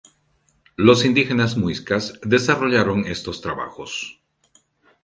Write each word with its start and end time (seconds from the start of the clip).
Los 0.77 1.05
indígenas 1.05 1.55
muiscas 1.57 2.19
desarrollaron 2.23 3.05
estos 3.05 3.39
trabajos. 3.39 4.19